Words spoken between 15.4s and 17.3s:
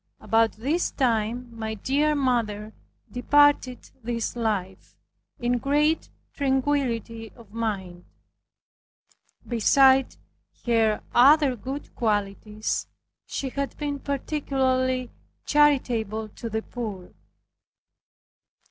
charitable to the poor.